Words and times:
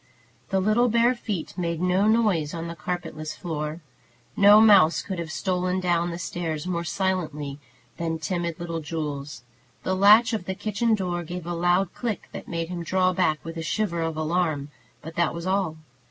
The 0.49 0.59
little 0.59 0.89
bare 0.89 1.13
feet 1.13 1.55
made 1.59 1.79
no 1.79 2.07
noise 2.07 2.55
on 2.55 2.65
the 2.67 2.75
carpetless 2.75 3.35
floor. 3.35 3.81
No 4.35 4.59
mouse 4.59 5.03
could 5.03 5.19
have 5.19 5.31
stolen 5.31 5.79
down 5.79 6.09
the 6.09 6.17
stairs 6.17 6.65
more 6.65 6.83
silently 6.83 7.59
than 7.97 8.17
timid 8.17 8.59
little 8.59 8.79
Jules. 8.79 9.43
The 9.83 9.93
latch 9.95 10.33
of 10.33 10.45
the 10.45 10.55
kitchen 10.55 10.95
door 10.95 11.21
gave 11.21 11.45
a 11.45 11.53
loud 11.53 11.93
click 11.93 12.29
that 12.31 12.47
made 12.47 12.69
him 12.69 12.81
draw 12.83 13.13
back 13.13 13.45
with 13.45 13.57
a 13.57 13.61
shiver 13.61 14.01
of 14.01 14.17
alarm; 14.17 14.71
but 15.03 15.13
that 15.17 15.35
was 15.35 15.45
all. 15.45 15.77